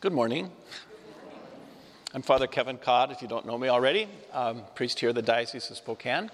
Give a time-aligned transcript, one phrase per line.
[0.00, 0.50] Good morning.
[2.14, 5.20] I'm Father Kevin Codd, if you don't know me already, um, priest here at the
[5.20, 6.30] Diocese of Spokane.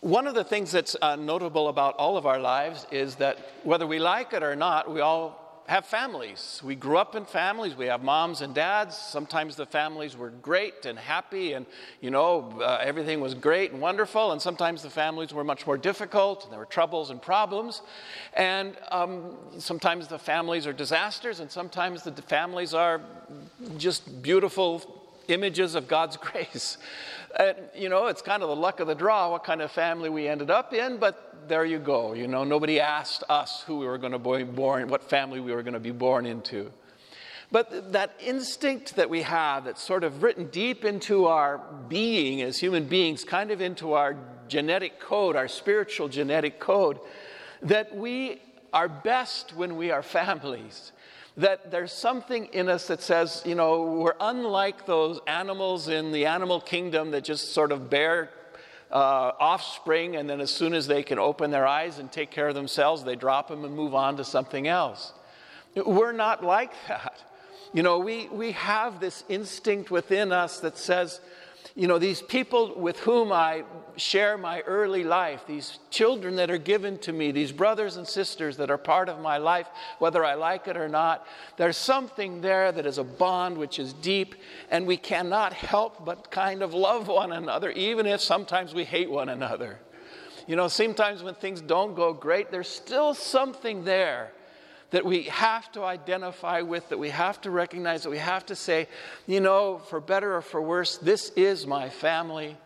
[0.00, 3.86] One of the things that's uh, notable about all of our lives is that whether
[3.86, 6.60] we like it or not, we all have families.
[6.64, 7.74] We grew up in families.
[7.74, 8.96] We have moms and dads.
[8.96, 11.66] Sometimes the families were great and happy, and
[12.00, 14.32] you know uh, everything was great and wonderful.
[14.32, 17.82] And sometimes the families were much more difficult, and there were troubles and problems.
[18.34, 23.00] And um, sometimes the families are disasters, and sometimes the families are
[23.76, 26.78] just beautiful images of God's grace.
[27.38, 30.08] And, you know, it's kind of the luck of the draw what kind of family
[30.08, 32.14] we ended up in, but there you go.
[32.14, 35.52] You know, nobody asked us who we were going to be born, what family we
[35.52, 36.72] were going to be born into.
[37.52, 42.58] But that instinct that we have that's sort of written deep into our being as
[42.58, 44.16] human beings, kind of into our
[44.48, 46.98] genetic code, our spiritual genetic code,
[47.62, 48.40] that we
[48.72, 50.92] are best when we are families
[51.36, 56.26] that there's something in us that says, you know, we're unlike those animals in the
[56.26, 58.30] animal kingdom that just sort of bear
[58.90, 62.48] uh, offspring, and then as soon as they can open their eyes and take care
[62.48, 65.12] of themselves, they drop them and move on to something else.
[65.74, 67.22] We're not like that.
[67.74, 71.20] You know, we, we have this instinct within us that says,
[71.76, 73.62] you know, these people with whom I
[73.96, 78.56] share my early life, these children that are given to me, these brothers and sisters
[78.56, 79.68] that are part of my life,
[79.98, 81.26] whether I like it or not,
[81.58, 84.36] there's something there that is a bond which is deep,
[84.70, 89.10] and we cannot help but kind of love one another, even if sometimes we hate
[89.10, 89.78] one another.
[90.46, 94.32] You know, sometimes when things don't go great, there's still something there
[94.90, 98.54] that we have to identify with, that we have to recognize, that we have to
[98.54, 98.88] say,
[99.26, 102.56] you know, for better or for worse, this is my family.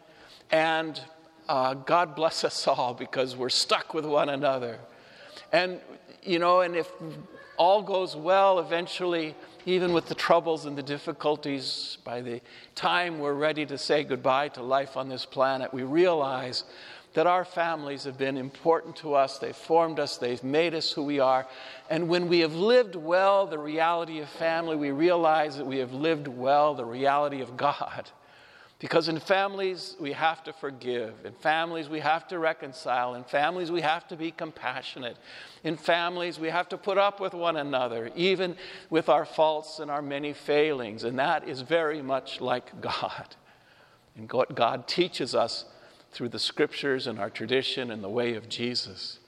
[0.51, 1.01] And
[1.49, 4.79] uh, God bless us all because we're stuck with one another.
[5.53, 5.81] And,
[6.23, 6.91] you know, and if
[7.57, 9.35] all goes well, eventually,
[9.67, 12.41] even with the troubles and the difficulties, by the
[12.75, 16.65] time we're ready to say goodbye to life on this planet, we realize
[17.15, 19.39] that our families have been important to us.
[19.39, 21.47] They've formed us, they've made us who we are.
[21.89, 25.93] And when we have lived well the reality of family, we realize that we have
[25.93, 28.11] lived well the reality of God.
[28.79, 31.13] Because in families, we have to forgive.
[31.27, 33.15] In families, we have to reconcile.
[33.15, 35.19] In families, we have to be compassionate.
[35.65, 38.57] In families, we have to put up with one another, even
[38.89, 41.05] with our faults and our many failings.
[41.05, 43.37] And that is very much like God.
[44.17, 45.67] And what God teaches us
[46.13, 49.19] through the scriptures and our tradition and the way of Jesus.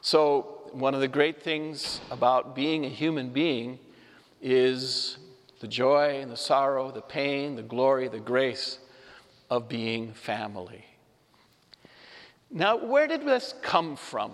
[0.00, 3.78] So, one of the great things about being a human being
[4.40, 5.18] is
[5.60, 8.78] the joy and the sorrow, the pain, the glory, the grace
[9.50, 10.84] of being family.
[12.50, 14.32] Now, where did this come from?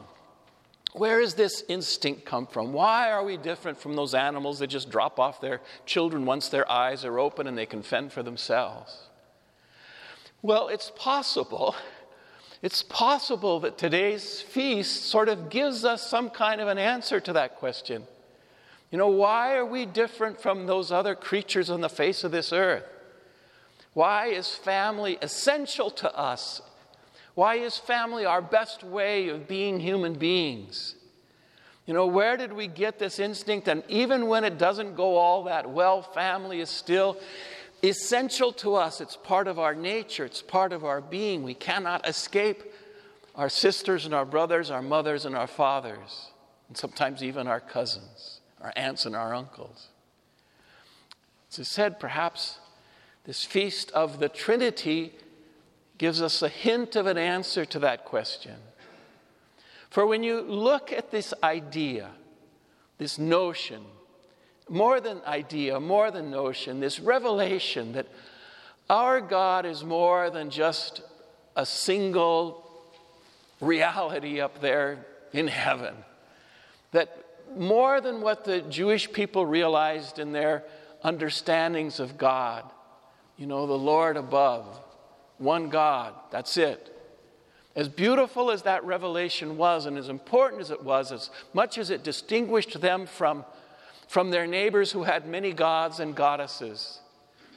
[0.93, 2.73] Where does this instinct come from?
[2.73, 6.71] Why are we different from those animals that just drop off their children once their
[6.71, 9.09] eyes are open and they can fend for themselves?
[10.41, 11.75] Well, it's possible
[12.63, 17.33] it's possible that today's feast sort of gives us some kind of an answer to
[17.35, 18.05] that question.
[18.91, 22.53] You know, why are we different from those other creatures on the face of this
[22.53, 22.85] earth?
[23.93, 26.63] Why is family essential to us?
[27.35, 30.95] Why is family our best way of being human beings?
[31.87, 33.69] You know, where did we get this instinct?
[33.69, 37.19] And even when it doesn't go all that well, family is still
[37.83, 39.01] essential to us.
[39.01, 41.43] It's part of our nature, it's part of our being.
[41.43, 42.63] We cannot escape
[43.35, 46.31] our sisters and our brothers, our mothers and our fathers,
[46.69, 49.89] and sometimes even our cousins, our aunts and our uncles.
[51.53, 52.59] As I said, perhaps
[53.25, 55.13] this feast of the Trinity
[55.99, 58.57] gives us a hint of an answer to that question.
[59.91, 62.11] For when you look at this idea,
[62.99, 63.85] this notion
[64.69, 68.07] more than idea, more than notion, this revelation that
[68.89, 71.03] our God is more than just
[71.55, 72.65] a single
[73.61, 75.95] reality up there in heaven.
[76.93, 77.17] That
[77.57, 80.65] more than what the Jewish people realized in their
[81.03, 82.65] understandings of God,
[83.37, 84.81] you know, the Lord above,
[85.39, 86.93] one God, that's it.
[87.75, 91.91] As beautiful as that revelation was, and as important as it was, as much as
[91.91, 93.45] it distinguished them from
[94.07, 97.01] from their neighbors who had many gods and goddesses.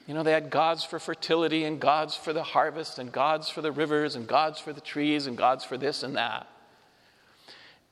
[0.07, 3.61] You know, they had gods for fertility and gods for the harvest and gods for
[3.61, 6.47] the rivers and gods for the trees and gods for this and that.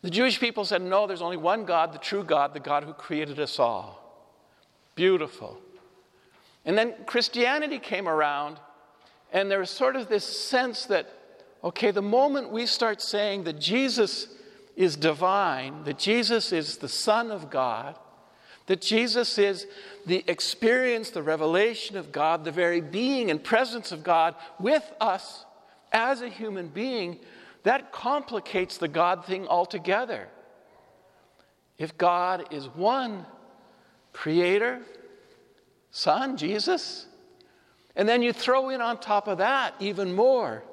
[0.02, 2.94] The Jewish people said, No, there's only one God, the true God, the God who
[2.94, 4.04] created us all.
[4.96, 5.60] Beautiful.
[6.66, 8.60] And then Christianity came around,
[9.32, 11.08] and there was sort of this sense that,
[11.64, 14.28] okay, the moment we start saying that Jesus
[14.76, 17.96] is divine, that Jesus is the Son of God,
[18.68, 19.66] That Jesus is
[20.06, 25.46] the experience, the revelation of God, the very being and presence of God with us
[25.92, 27.20] as a human being,
[27.64, 30.28] that complicates the God thing altogether.
[31.78, 33.26] If God is one
[34.14, 34.82] creator,
[35.92, 37.08] Son, Jesus,
[37.96, 40.64] and then you throw in on top of that even more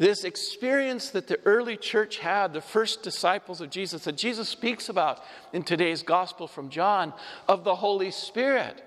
[0.00, 4.88] this experience that the early church had, the first disciples of Jesus, that Jesus speaks
[4.88, 7.12] about in today's gospel from John,
[7.46, 8.82] of the Holy Spirit,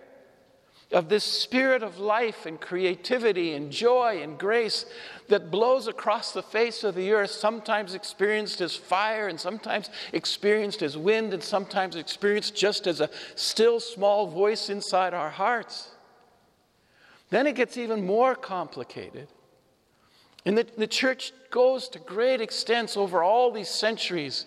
[0.92, 4.88] of this spirit of life and creativity and joy and grace
[5.28, 10.82] that blows across the face of the earth, sometimes experienced as fire and sometimes experienced
[10.82, 15.92] as wind and sometimes experienced just as a still small voice inside our hearts.
[17.30, 19.28] Then it gets even more complicated.
[20.46, 24.46] And the, the church goes to great extents over all these centuries,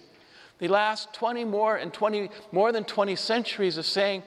[0.59, 4.23] the last 20 more and 20, more than 20 centuries of saying,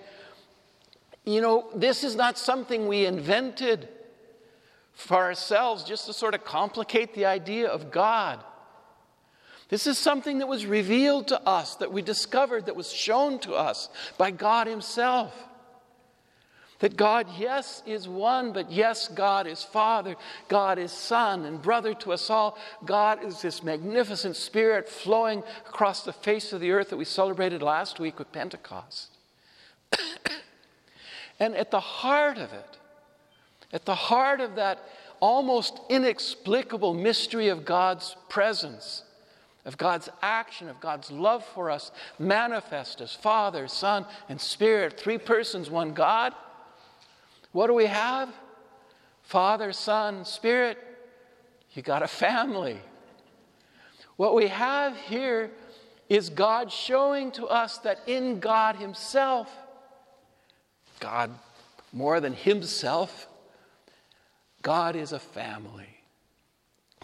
[1.25, 3.87] you know, this is not something we invented
[4.93, 8.43] for ourselves just to sort of complicate the idea of God.
[9.69, 13.53] This is something that was revealed to us, that we discovered, that was shown to
[13.53, 15.31] us by God Himself.
[16.79, 20.15] That God, yes, is one, but yes, God is Father,
[20.47, 22.57] God is Son and brother to us all.
[22.85, 27.61] God is this magnificent Spirit flowing across the face of the earth that we celebrated
[27.61, 29.09] last week with Pentecost.
[31.39, 32.77] and at the heart of it,
[33.73, 34.79] at the heart of that
[35.19, 39.03] almost inexplicable mystery of God's presence,
[39.65, 45.17] of God's action, of God's love for us, manifest as Father, Son, and Spirit, three
[45.17, 46.33] persons, one God
[47.51, 48.29] what do we have?
[49.23, 50.77] Father, Son, Spirit.
[51.73, 52.79] You got a family.
[54.15, 55.51] What we have here
[56.09, 59.55] is God showing to us that in God Himself,
[60.99, 61.31] God
[61.93, 63.27] more than Himself,
[64.61, 65.87] God is a family.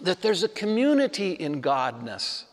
[0.02, 2.44] That there's a community in Godness.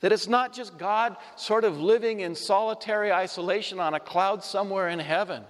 [0.00, 4.88] That it's not just God sort of living in solitary isolation on a cloud somewhere
[4.88, 5.44] in heaven.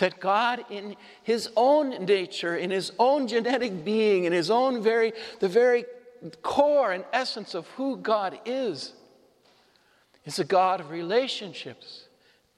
[0.00, 5.12] That God, in his own nature, in his own genetic being, in his own very,
[5.40, 5.84] the very
[6.40, 8.94] core and essence of who God is,
[10.24, 12.04] is a God of relationships,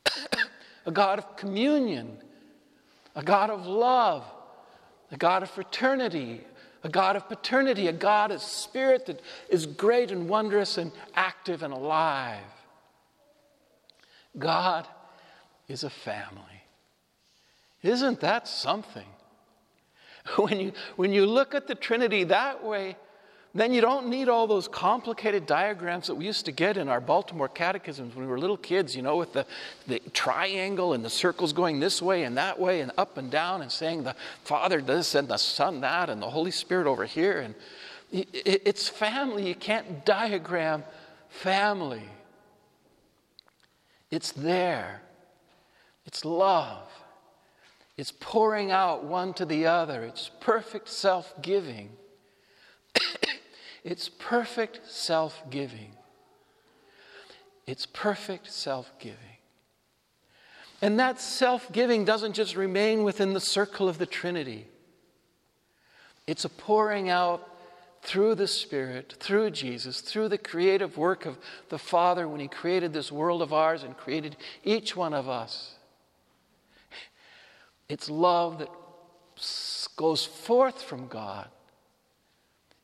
[0.86, 2.16] a God of communion,
[3.16, 4.24] a God of love,
[5.10, 6.42] a God of fraternity,
[6.84, 11.64] a God of paternity, a God of spirit that is great and wondrous and active
[11.64, 12.40] and alive.
[14.38, 14.86] God
[15.66, 16.61] is a family.
[17.82, 19.06] Isn't that something?
[20.37, 22.96] When you, when you look at the Trinity that way,
[23.55, 27.00] then you don't need all those complicated diagrams that we used to get in our
[27.00, 29.44] Baltimore catechisms when we were little kids, you know, with the,
[29.87, 33.61] the triangle and the circles going this way and that way and up and down
[33.61, 37.40] and saying the Father this and the Son that and the Holy Spirit over here.
[37.40, 37.55] And
[38.11, 39.49] it, it's family.
[39.49, 40.84] You can't diagram
[41.29, 42.05] family.
[44.11, 45.02] It's there,
[46.06, 46.88] it's love.
[47.96, 50.02] It's pouring out one to the other.
[50.04, 51.90] It's perfect self giving.
[53.84, 55.92] it's perfect self giving.
[57.66, 59.19] It's perfect self giving.
[60.81, 64.67] And that self giving doesn't just remain within the circle of the Trinity,
[66.26, 67.48] it's a pouring out
[68.02, 71.38] through the Spirit, through Jesus, through the creative work of
[71.69, 75.76] the Father when He created this world of ours and created each one of us.
[77.93, 78.70] It's love that
[79.96, 81.46] goes forth from God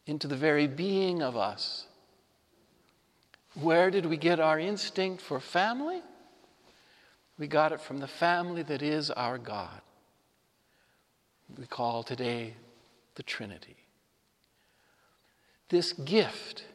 [0.04, 1.86] into the very being of us.
[3.54, 6.02] Where did we get our instinct for family?
[7.38, 9.80] We got it from the family that is our God.
[11.56, 12.52] We call today
[13.14, 13.76] the Trinity.
[15.70, 16.66] This gift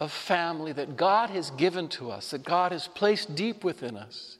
[0.00, 4.36] of family that God has given to us, that God has placed deep within us,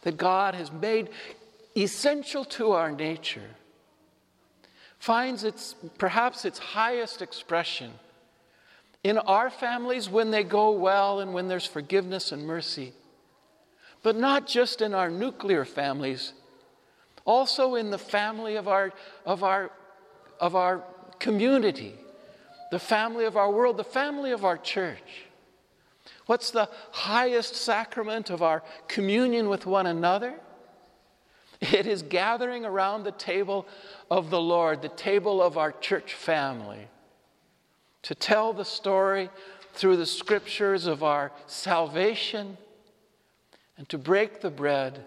[0.00, 1.08] that God has made
[1.76, 3.50] essential to our nature,
[4.98, 7.90] finds its perhaps its highest expression
[9.02, 12.92] in our families when they go well and when there's forgiveness and mercy,
[14.02, 16.34] but not just in our nuclear families,
[17.24, 18.92] also in the family of our,
[19.26, 19.70] of our,
[20.40, 20.84] of our
[21.18, 21.94] community,
[22.70, 25.26] the family of our world, the family of our church.
[26.26, 30.34] What's the highest sacrament of our communion with one another?
[31.62, 33.68] It is gathering around the table
[34.10, 36.88] of the Lord, the table of our church family,
[38.02, 39.30] to tell the story
[39.72, 42.58] through the scriptures of our salvation
[43.78, 45.04] and to break the bread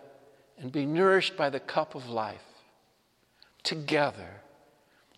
[0.57, 2.41] and be nourished by the cup of life
[3.63, 4.41] together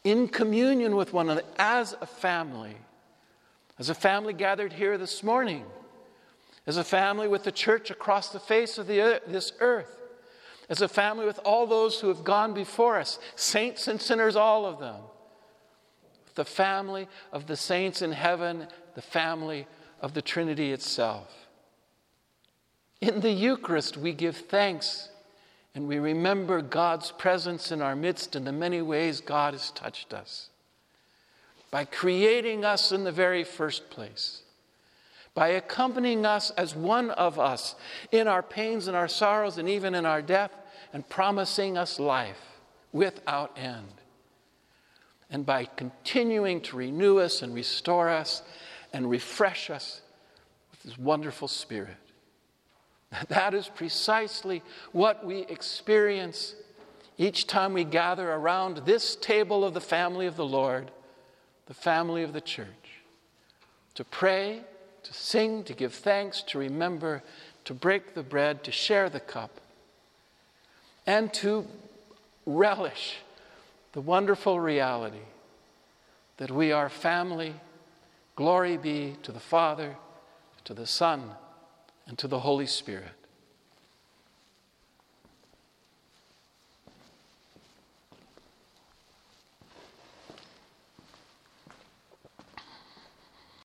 [0.03, 2.75] in communion with one another as a family.
[3.77, 5.65] As a family gathered here this morning,
[6.65, 9.96] as a family with the church across the face of the, this earth,
[10.69, 14.65] as a family with all those who have gone before us, saints and sinners, all
[14.65, 15.01] of them,
[16.35, 19.67] the family of the saints in heaven, the family
[20.01, 21.47] of the Trinity itself.
[23.01, 25.09] In the Eucharist, we give thanks
[25.77, 30.11] and we remember God's presence in our midst in the many ways God has touched
[30.11, 30.49] us.
[31.69, 34.41] By creating us in the very first place,
[35.37, 37.75] by accompanying us as one of us
[38.11, 40.49] in our pains and our sorrows and even in our death,
[40.91, 42.41] and promising us life
[42.91, 43.93] without end.
[45.29, 48.41] And by continuing to renew us and restore us
[48.91, 50.01] and refresh us
[50.71, 51.97] with His wonderful Spirit.
[53.27, 56.55] That is precisely what we experience
[57.19, 60.89] each time we gather around this table of the family of the Lord,
[61.67, 63.03] the family of the church,
[63.93, 64.63] to pray,
[65.03, 67.23] to sing, to give thanks, to remember,
[67.65, 69.61] to break the bread, to share the cup,
[71.05, 71.65] and to
[72.45, 73.17] relish
[73.93, 75.25] the wonderful reality
[76.37, 77.53] that we are family.
[78.35, 79.97] Glory be to the Father,
[80.63, 81.31] to the Son,
[82.05, 83.26] and to the Holy Spirit.